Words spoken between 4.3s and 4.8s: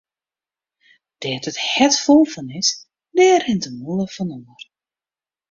oer.